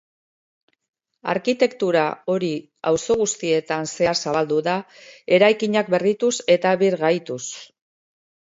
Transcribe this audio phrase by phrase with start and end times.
[1.33, 2.05] Arkitektura
[2.35, 2.49] hori
[2.93, 4.75] auzo guztietan zehar zabaldu da
[5.39, 7.43] eraikinak berrituz eta birgaituz.